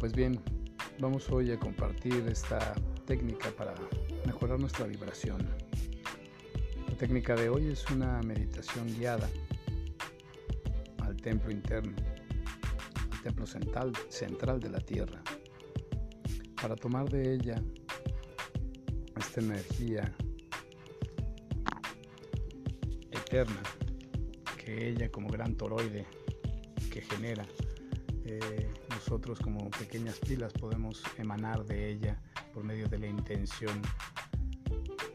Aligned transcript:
Pues 0.00 0.12
bien, 0.12 0.40
vamos 0.98 1.30
hoy 1.30 1.52
a 1.52 1.58
compartir 1.60 2.26
esta 2.28 2.74
técnica 3.06 3.50
para 3.50 3.74
mejorar 4.26 4.58
nuestra 4.58 4.86
vibración. 4.86 5.46
La 6.88 6.96
técnica 6.96 7.36
de 7.36 7.48
hoy 7.48 7.68
es 7.68 7.88
una 7.90 8.20
meditación 8.22 8.88
guiada 8.88 9.30
al 11.02 11.16
templo 11.16 11.52
interno, 11.52 11.94
al 13.12 13.22
templo 13.22 13.46
central, 13.46 13.92
central 14.08 14.58
de 14.58 14.70
la 14.70 14.80
Tierra, 14.80 15.22
para 16.60 16.74
tomar 16.74 17.08
de 17.08 17.34
ella 17.34 17.62
esta 19.16 19.40
energía 19.42 20.12
eterna 23.12 23.62
que 24.56 24.88
ella 24.88 25.08
como 25.08 25.28
gran 25.28 25.54
toroide 25.54 26.04
que 26.90 27.00
genera 27.00 27.46
eh, 28.24 28.70
nosotros 28.90 29.38
como 29.40 29.70
pequeñas 29.70 30.18
pilas 30.18 30.52
podemos 30.52 31.02
emanar 31.18 31.64
de 31.64 31.90
ella 31.90 32.20
por 32.52 32.64
medio 32.64 32.88
de 32.88 32.98
la 32.98 33.06
intención 33.06 33.82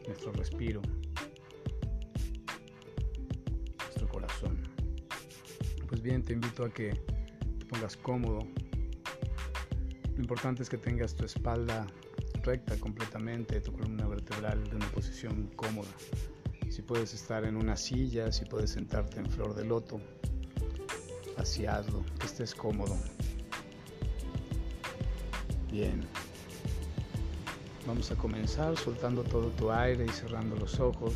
nuestro 0.06 0.32
respiro 0.32 0.80
nuestro 3.78 4.08
corazón. 4.08 4.62
Pues 5.88 6.02
bien 6.02 6.22
te 6.22 6.32
invito 6.32 6.64
a 6.64 6.70
que 6.70 6.92
te 7.58 7.66
pongas 7.66 7.96
cómodo. 7.96 8.46
Lo 10.14 10.20
importante 10.20 10.62
es 10.62 10.70
que 10.70 10.78
tengas 10.78 11.14
tu 11.14 11.24
espalda 11.24 11.86
recta 12.42 12.78
completamente 12.78 13.60
tu 13.60 13.72
columna 13.72 14.06
vertebral 14.06 14.62
de 14.70 14.76
una 14.76 14.86
posición 14.92 15.50
cómoda. 15.56 15.90
Si 16.70 16.82
puedes 16.82 17.12
estar 17.14 17.44
en 17.44 17.56
una 17.56 17.76
silla, 17.76 18.30
si 18.32 18.44
puedes 18.44 18.70
sentarte 18.70 19.18
en 19.18 19.28
flor 19.28 19.54
de 19.54 19.64
loto, 19.64 20.00
hazlo, 21.40 22.04
que 22.18 22.26
estés 22.26 22.54
cómodo. 22.54 22.96
Bien. 25.70 26.06
Vamos 27.86 28.10
a 28.10 28.14
comenzar 28.16 28.76
soltando 28.76 29.22
todo 29.24 29.48
tu 29.50 29.70
aire 29.70 30.04
y 30.04 30.08
cerrando 30.10 30.56
los 30.56 30.78
ojos. 30.78 31.14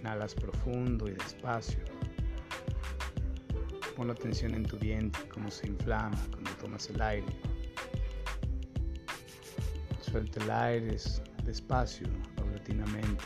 Inhalas 0.00 0.34
profundo 0.34 1.08
y 1.08 1.12
despacio. 1.12 1.78
Pon 3.96 4.08
la 4.08 4.14
atención 4.14 4.54
en 4.54 4.64
tu 4.64 4.76
vientre, 4.76 5.28
cómo 5.28 5.50
se 5.50 5.68
inflama 5.68 6.18
cuando 6.32 6.50
tomas 6.60 6.90
el 6.90 7.00
aire. 7.00 7.26
Suelta 10.00 10.42
el 10.42 10.50
aire 10.50 10.96
despacio, 11.44 12.08
paulatinamente, 12.34 13.24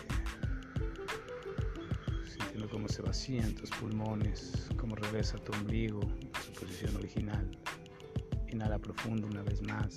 cómo 2.67 2.89
se 2.89 3.03
vacían 3.03 3.55
tus 3.55 3.71
pulmones, 3.71 4.69
cómo 4.77 4.97
regresa 4.97 5.39
tu 5.39 5.53
ombligo 5.53 6.01
a 6.33 6.41
su 6.43 6.53
posición 6.53 6.97
original. 6.97 7.57
Inhala 8.49 8.79
profundo 8.79 9.27
una 9.29 9.43
vez 9.43 9.63
más. 9.63 9.95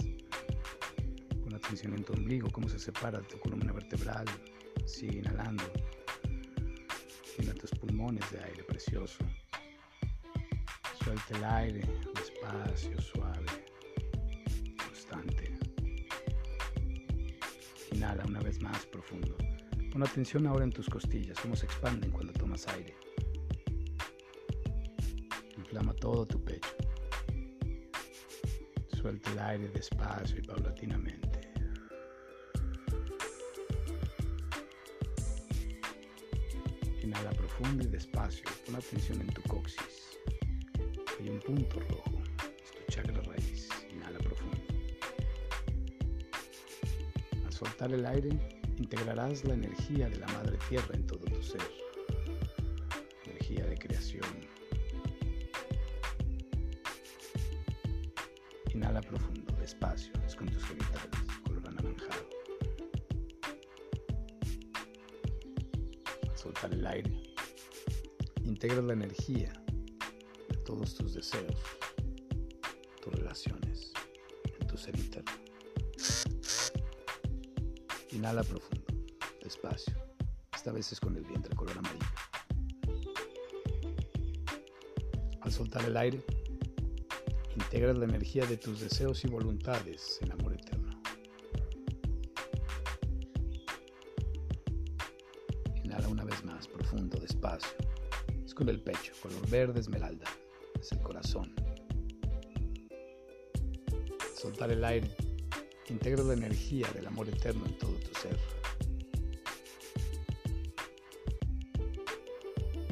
Pon 1.42 1.56
atención 1.56 1.94
en 1.96 2.04
tu 2.04 2.14
ombligo, 2.14 2.50
cómo 2.52 2.70
se 2.70 2.78
separa 2.78 3.22
tu 3.22 3.40
columna 3.40 3.72
vertebral. 3.72 4.26
Sigue 4.86 5.20
inhalando. 5.20 5.64
Llena 7.38 7.54
tus 7.56 7.72
pulmones 7.72 8.30
de 8.32 8.44
aire 8.44 8.64
precioso. 8.64 9.24
Suelta 11.04 11.38
el 11.38 11.44
aire 11.44 11.82
despacio, 12.14 13.02
suave, 13.02 13.46
constante. 14.86 15.58
Inhala 17.94 18.24
una 18.26 18.40
vez 18.42 18.62
más 18.62 18.86
profundo. 18.86 19.36
Pon 19.92 20.04
atención 20.04 20.48
ahora 20.48 20.64
en 20.64 20.72
tus 20.72 20.90
costillas, 20.90 21.38
cómo 21.42 21.56
se 21.56 21.66
expanden 21.66 22.12
cuando 22.12 22.32
tomas 22.32 22.66
aire. 22.70 22.96
Inflama 25.58 25.94
todo 25.96 26.26
tu 26.26 26.42
pecho. 26.42 26.70
Suelta 28.96 29.32
el 29.32 29.40
aire 29.40 29.70
despacio 29.70 30.40
y 30.40 30.42
paulatinamente. 30.44 31.52
Inhala 37.04 37.32
profundo 37.32 37.84
y 37.84 37.88
despacio. 37.88 38.46
Pon 38.66 38.76
atención 38.76 39.20
en 39.20 39.28
tu 39.28 39.42
coxis. 39.44 40.18
Hay 41.20 41.30
un 41.30 41.40
punto 41.42 41.80
rojo. 41.82 42.22
Es 42.64 42.72
tu 42.72 42.94
chakra 42.94 43.22
raíz. 43.24 43.68
Inhala 43.92 44.20
profundo 44.20 44.72
soltar 47.62 47.94
el 47.94 48.06
aire, 48.08 48.61
integrarás 48.82 49.44
la 49.44 49.54
energía 49.54 50.10
de 50.10 50.18
la 50.18 50.28
Madre 50.28 50.58
Tierra 50.68 50.96
en 50.96 51.06
todo 51.06 51.20
tu 51.26 51.44
ser. 51.44 51.62
Energía 53.26 53.66
de 53.66 53.78
creación. 53.78 54.24
Inhala 58.74 59.02
profundo, 59.02 59.54
despacio, 59.60 60.12
es 60.26 60.36
con 60.36 60.48
tus 60.50 60.64
genitales, 60.66 61.20
color 61.44 61.68
anaranjado. 61.68 62.30
Soltar 66.34 66.74
el 66.74 66.88
aire, 66.88 67.12
integra 68.44 68.82
la 68.82 68.94
energía 68.94 69.54
de 70.50 70.58
todos 70.66 70.96
tus 70.96 71.14
deseos, 71.14 71.56
tus 73.00 73.14
relaciones, 73.14 73.94
en 74.60 74.68
tu 74.68 74.76
ser 74.76 74.98
interno. 74.98 75.51
Inhala 78.12 78.44
profundo, 78.44 78.86
despacio. 79.42 79.94
Esta 80.54 80.74
vez 80.74 80.92
es 80.92 81.00
con 81.00 81.16
el 81.16 81.24
vientre 81.24 81.56
color 81.56 81.78
amarillo. 81.78 82.06
Al 85.40 85.52
soltar 85.52 85.86
el 85.86 85.96
aire, 85.96 86.22
integra 87.56 87.94
la 87.94 88.04
energía 88.04 88.46
de 88.46 88.58
tus 88.58 88.82
deseos 88.82 89.24
y 89.24 89.28
voluntades 89.28 90.20
en 90.22 90.32
amor 90.34 90.54
eterno. 90.54 91.02
Inhala 95.84 96.10
una 96.10 96.26
vez 96.26 96.44
más, 96.44 96.68
profundo, 96.68 97.18
despacio. 97.18 97.72
Es 98.46 98.54
con 98.54 98.68
el 98.68 98.82
pecho, 98.82 99.14
color 99.22 99.50
verde 99.50 99.80
esmeralda. 99.80 100.26
Es 100.80 100.92
el 100.92 101.00
corazón. 101.00 101.54
Al 104.20 104.38
soltar 104.38 104.70
el 104.70 104.84
aire, 104.84 105.16
Integra 105.92 106.24
la 106.24 106.34
energía 106.34 106.88
del 106.94 107.06
amor 107.06 107.28
eterno 107.28 107.66
en 107.66 107.78
todo 107.78 107.94
tu 107.96 108.18
ser. 108.18 108.40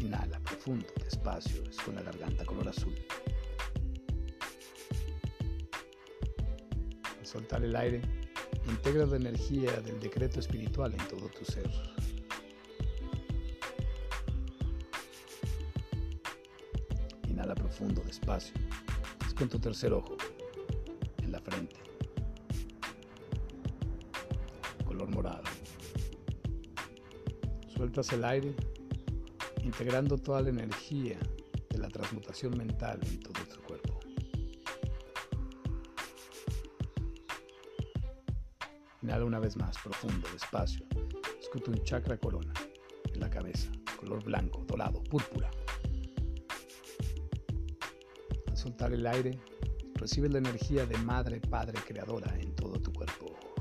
Inhala 0.01 0.37
profundo, 0.41 0.85
despacio, 1.01 1.63
es 1.69 1.77
con 1.77 1.95
la 1.95 2.01
garganta 2.01 2.43
color 2.45 2.67
azul. 2.67 2.93
Al 7.17 7.25
soltar 7.25 7.63
el 7.63 7.73
aire, 7.77 8.01
integra 8.67 9.05
la 9.05 9.15
energía 9.15 9.71
del 9.79 9.99
decreto 10.01 10.41
espiritual 10.41 10.91
en 10.91 11.07
todo 11.07 11.29
tu 11.29 11.45
ser. 11.45 11.71
Inhala 17.29 17.55
profundo, 17.55 18.01
despacio, 18.05 18.53
es 19.25 19.33
con 19.33 19.47
tu 19.47 19.57
tercer 19.57 19.93
ojo, 19.93 20.17
en 21.23 21.31
la 21.31 21.39
frente. 21.39 21.88
Sueltas 27.75 28.13
el 28.13 28.23
aire, 28.23 28.55
integrando 29.63 30.17
toda 30.17 30.41
la 30.41 30.49
energía 30.49 31.19
de 31.69 31.77
la 31.77 31.89
transmutación 31.89 32.57
mental 32.57 32.99
en 33.05 33.19
todo 33.19 33.43
tu 33.43 33.61
cuerpo. 33.63 33.99
Inhala 39.01 39.25
una 39.25 39.39
vez 39.39 39.57
más, 39.57 39.77
profundo, 39.79 40.27
despacio. 40.31 40.85
Escuta 41.39 41.71
un 41.71 41.83
chakra 41.83 42.17
corona 42.17 42.53
en 43.13 43.19
la 43.19 43.29
cabeza, 43.29 43.69
color 43.99 44.23
blanco, 44.23 44.63
dorado, 44.67 45.03
púrpura. 45.03 45.49
Al 48.47 48.57
soltar 48.57 48.93
el 48.93 49.05
aire, 49.05 49.37
recibe 49.95 50.29
la 50.29 50.37
energía 50.37 50.85
de 50.85 50.97
Madre, 50.99 51.41
Padre, 51.41 51.79
Creadora 51.85 52.37
en 52.39 52.55
todo 52.55 52.79
tu 52.79 52.93
cuerpo. 52.93 53.58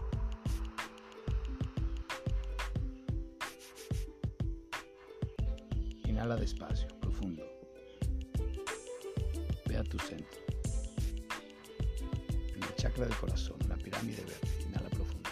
Inhala 6.18 6.34
despacio, 6.34 6.88
profundo. 6.98 7.44
Ve 9.66 9.76
a 9.76 9.84
tu 9.84 10.00
centro. 10.00 10.40
En 12.56 12.60
el 12.60 12.74
chakra 12.74 13.04
del 13.06 13.14
corazón, 13.18 13.56
la 13.68 13.76
pirámide 13.76 14.24
verde. 14.24 14.66
Inhala 14.66 14.88
profundo. 14.88 15.30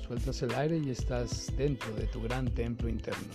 Sueltas 0.00 0.40
el 0.42 0.54
aire 0.54 0.78
y 0.78 0.90
estás 0.90 1.52
dentro 1.56 1.92
de 1.96 2.06
tu 2.06 2.22
gran 2.22 2.46
templo 2.54 2.88
interno. 2.88 3.34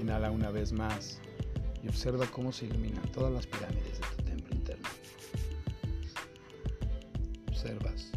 Inhala 0.00 0.30
una 0.30 0.52
vez 0.52 0.70
más 0.70 1.20
y 1.82 1.88
observa 1.88 2.24
cómo 2.26 2.52
se 2.52 2.66
iluminan 2.66 3.02
todas 3.10 3.32
las 3.32 3.48
pirámides 3.48 3.98
de 4.00 4.06
tu 4.16 4.22
templo 4.22 4.54
interno. 4.54 4.88
Observas 7.48 8.12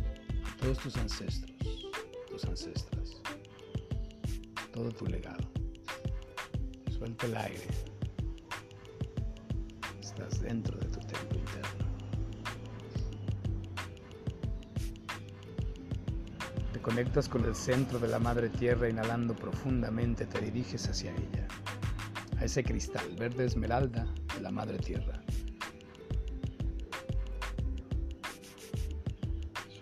todos 0.63 0.77
tus 0.77 0.95
ancestros, 0.95 1.51
tus 2.30 2.45
ancestros, 2.45 3.21
todo 4.71 4.89
tu 4.92 5.06
legado. 5.06 5.44
Suelta 6.89 7.25
el 7.25 7.36
aire. 7.36 7.68
Estás 10.00 10.39
dentro 10.39 10.77
de 10.77 10.86
tu 10.86 11.00
templo 11.01 11.38
interno. 11.38 11.86
Te 16.71 16.80
conectas 16.80 17.27
con 17.27 17.44
el 17.44 17.56
centro 17.56 18.00
de 18.00 18.07
la 18.07 18.19
madre 18.19 18.48
tierra, 18.48 18.88
inhalando 18.88 19.36
profundamente, 19.36 20.25
te 20.25 20.39
diriges 20.39 20.88
hacia 20.88 21.12
ella, 21.12 21.45
a 22.38 22.45
ese 22.45 22.63
cristal 22.63 23.13
verde 23.18 23.44
esmeralda 23.44 24.07
de 24.33 24.42
la 24.42 24.50
madre 24.50 24.77
tierra. 24.77 25.21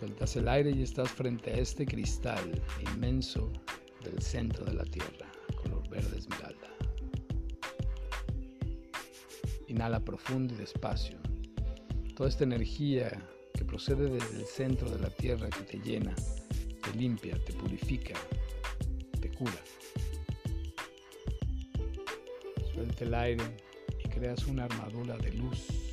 Sueltas 0.02 0.36
el 0.36 0.48
aire 0.48 0.72
y 0.72 0.82
estás 0.82 1.12
frente 1.12 1.52
a 1.52 1.58
este 1.58 1.86
cristal 1.86 2.60
inmenso 2.92 3.54
del 4.04 4.20
centro 4.20 4.66
de 4.66 4.74
la 4.74 4.84
Tierra, 4.84 5.32
color 5.62 5.88
verde 5.90 6.18
esmeralda. 6.18 6.76
Inhala 9.68 10.00
profundo 10.00 10.56
y 10.56 10.58
despacio. 10.58 11.20
Toda 12.16 12.30
esta 12.30 12.44
energía 12.46 13.12
que 13.54 13.64
procede 13.64 14.10
desde 14.10 14.40
el 14.40 14.46
centro 14.48 14.90
de 14.90 14.98
la 14.98 15.12
Tierra 15.12 15.52
que 15.52 15.66
te 15.66 15.78
llena, 15.78 16.16
te 16.84 16.98
limpia, 16.98 17.38
te 17.46 17.54
purifica, 17.54 18.16
te 19.20 19.30
cura. 19.30 19.62
Suelta 22.74 23.04
el 23.06 23.14
aire 23.14 23.44
y 24.04 24.10
creas 24.10 24.48
una 24.48 24.64
armadura 24.64 25.16
de 25.18 25.32
luz 25.34 25.91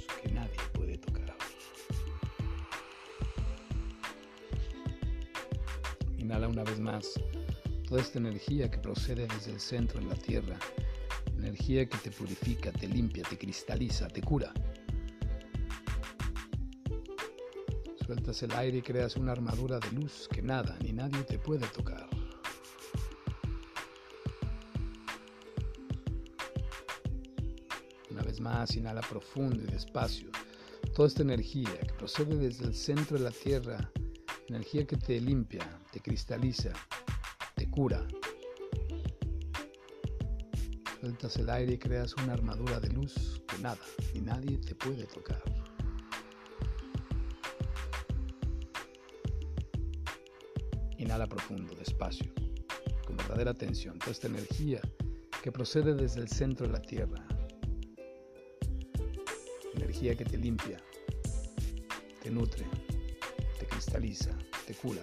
Inhala 6.28 6.48
una 6.48 6.62
vez 6.62 6.78
más 6.78 7.14
toda 7.88 8.02
esta 8.02 8.18
energía 8.18 8.70
que 8.70 8.76
procede 8.76 9.26
desde 9.28 9.50
el 9.50 9.60
centro 9.60 9.98
de 9.98 10.08
la 10.08 10.14
tierra, 10.14 10.58
energía 11.38 11.88
que 11.88 11.96
te 11.96 12.10
purifica, 12.10 12.70
te 12.70 12.86
limpia, 12.86 13.24
te 13.24 13.38
cristaliza, 13.38 14.08
te 14.08 14.20
cura. 14.20 14.52
Sueltas 18.04 18.42
el 18.42 18.52
aire 18.52 18.76
y 18.76 18.82
creas 18.82 19.16
una 19.16 19.32
armadura 19.32 19.78
de 19.78 19.90
luz 19.92 20.28
que 20.30 20.42
nada 20.42 20.76
ni 20.82 20.92
nadie 20.92 21.22
te 21.22 21.38
puede 21.38 21.66
tocar. 21.68 22.06
Una 28.10 28.22
vez 28.22 28.38
más, 28.38 28.76
inhala 28.76 29.00
profundo 29.00 29.64
y 29.64 29.66
despacio. 29.66 30.28
Toda 30.94 31.08
esta 31.08 31.22
energía 31.22 31.78
que 31.80 31.94
procede 31.94 32.36
desde 32.36 32.66
el 32.66 32.74
centro 32.74 33.16
de 33.16 33.24
la 33.24 33.30
tierra, 33.30 33.90
energía 34.48 34.86
que 34.86 34.96
te 34.96 35.20
limpia, 35.20 35.60
te 35.92 36.00
cristaliza, 36.00 36.72
te 37.54 37.70
cura. 37.70 38.06
Sueltas 41.00 41.36
el 41.36 41.50
aire 41.50 41.74
y 41.74 41.78
creas 41.78 42.14
una 42.14 42.32
armadura 42.32 42.80
de 42.80 42.88
luz 42.88 43.42
que 43.46 43.58
nada 43.58 43.78
ni 44.14 44.20
nadie 44.20 44.58
te 44.58 44.74
puede 44.74 45.04
tocar. 45.06 45.42
Inhala 50.96 51.26
profundo, 51.26 51.74
despacio, 51.74 52.32
con 53.06 53.16
verdadera 53.16 53.52
atención, 53.52 53.98
toda 53.98 54.12
esta 54.12 54.26
energía 54.26 54.80
que 55.42 55.52
procede 55.52 55.94
desde 55.94 56.20
el 56.20 56.28
centro 56.28 56.66
de 56.66 56.72
la 56.72 56.82
tierra. 56.82 57.24
Energía 59.74 60.16
que 60.16 60.24
te 60.24 60.36
limpia, 60.36 60.82
te 62.20 62.30
nutre, 62.30 62.66
cristaliza, 63.88 64.30
te 64.66 64.74
cura 64.74 65.00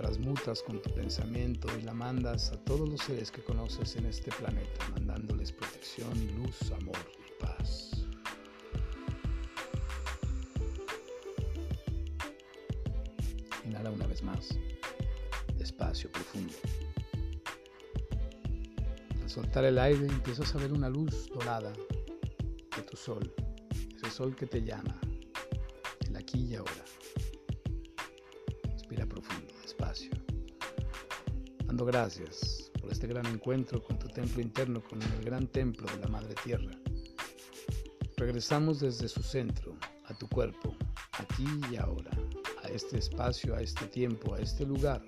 transmutas 0.00 0.62
con 0.62 0.80
tu 0.80 0.88
pensamiento 0.94 1.68
y 1.78 1.82
la 1.82 1.92
mandas 1.92 2.52
a 2.52 2.56
todos 2.64 2.88
los 2.88 3.02
seres 3.02 3.30
que 3.30 3.42
conoces 3.42 3.96
en 3.96 4.06
este 4.06 4.32
planeta, 4.32 4.88
mandándoles 4.92 5.52
protección, 5.52 6.10
luz, 6.38 6.72
amor 6.72 6.96
y 7.18 7.44
paz. 7.44 8.06
Inhala 13.66 13.90
una 13.90 14.06
vez 14.06 14.22
más, 14.22 14.58
despacio, 15.58 16.10
profundo. 16.10 16.54
Al 19.20 19.28
soltar 19.28 19.66
el 19.66 19.78
aire 19.78 20.06
empiezas 20.06 20.54
a 20.54 20.58
ver 20.58 20.72
una 20.72 20.88
luz 20.88 21.28
dorada 21.28 21.74
de 22.74 22.82
tu 22.90 22.96
sol, 22.96 23.30
ese 23.98 24.10
sol 24.10 24.34
que 24.34 24.46
te 24.46 24.62
llama, 24.62 24.98
el 26.08 26.16
aquí 26.16 26.46
y 26.46 26.54
ahora. 26.54 26.84
Gracias 31.84 32.70
por 32.80 32.90
este 32.90 33.06
gran 33.06 33.26
encuentro 33.26 33.82
con 33.82 33.98
tu 33.98 34.08
templo 34.08 34.40
interno, 34.42 34.82
con 34.82 35.00
el 35.02 35.24
gran 35.24 35.46
templo 35.46 35.86
de 35.92 35.98
la 35.98 36.08
Madre 36.08 36.34
Tierra. 36.42 36.70
Regresamos 38.16 38.80
desde 38.80 39.08
su 39.08 39.22
centro, 39.22 39.76
a 40.06 40.14
tu 40.14 40.28
cuerpo, 40.28 40.74
aquí 41.12 41.46
y 41.70 41.76
ahora, 41.76 42.10
a 42.62 42.68
este 42.68 42.98
espacio, 42.98 43.54
a 43.54 43.62
este 43.62 43.86
tiempo, 43.86 44.34
a 44.34 44.40
este 44.40 44.66
lugar, 44.66 45.02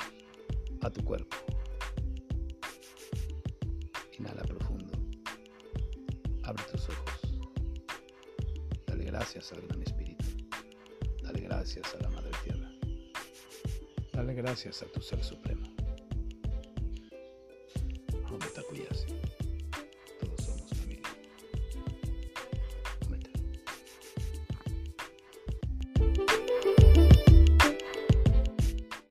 a 0.83 0.91
tu 0.91 1.05
cuerpo. 1.05 1.37
Inhala 4.19 4.43
profundo. 4.43 4.93
Abre 6.45 6.63
tus 6.71 6.89
ojos. 6.89 7.21
Dale 8.87 9.05
gracias 9.05 9.53
al 9.53 9.63
Gran 9.63 9.83
Espíritu. 9.83 10.25
Dale 11.23 11.41
gracias 11.41 11.95
a 11.95 12.03
la 12.03 12.11
Madre 12.11 12.31
Tierra. 12.45 12.71
Dale 14.13 14.35
gracias 14.35 14.83
a 14.83 14.87
tu 14.87 15.01
Ser 15.01 15.23
Supremo. 15.25 15.62